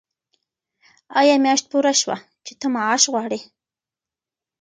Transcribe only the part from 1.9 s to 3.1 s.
شوه چې ته معاش